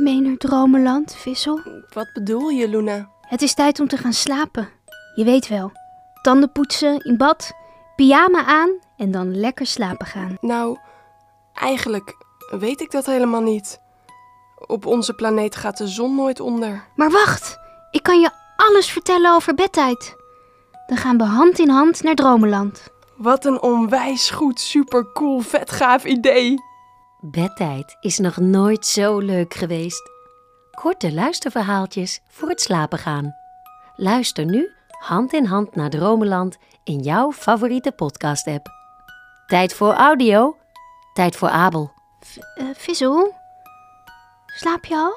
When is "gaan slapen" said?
3.96-4.68